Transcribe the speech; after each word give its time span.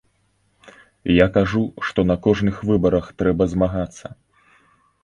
Я 1.15 1.27
кажу, 1.35 1.61
што 1.91 2.07
на 2.13 2.17
кожных 2.25 2.55
выбарах 2.71 3.05
трэба 3.21 3.43
змагацца. 3.55 4.07